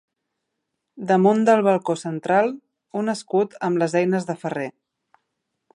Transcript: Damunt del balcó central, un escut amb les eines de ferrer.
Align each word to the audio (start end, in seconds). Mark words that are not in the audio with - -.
Damunt 1.11 1.43
del 1.49 1.61
balcó 1.67 1.95
central, 2.03 2.49
un 3.03 3.15
escut 3.17 3.55
amb 3.69 3.83
les 3.83 3.99
eines 4.03 4.29
de 4.31 4.37
ferrer. 4.45 4.69